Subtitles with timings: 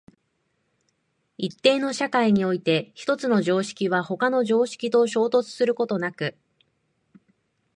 [1.37, 6.35] 一定の社会において一つの常識は他の常識と衝突することなく、